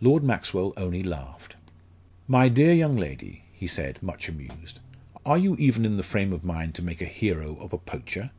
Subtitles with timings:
[0.00, 1.56] Lord Maxwell only laughed.
[2.28, 4.78] "My dear young lady," he said, much amused,
[5.26, 8.30] "are you even in the frame of mind to make a hero of a poacher?